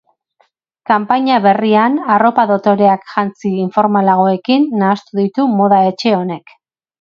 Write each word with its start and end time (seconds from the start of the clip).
Kanpaina 0.91 1.35
berrian 1.43 1.99
arropa 2.15 2.45
dotoreak 2.53 3.05
jantzi 3.17 3.51
informalagoekin 3.67 4.67
nahastu 4.81 5.21
ditu 5.21 5.47
moda 5.61 5.85
etxe 5.93 6.17
honek. 6.23 6.57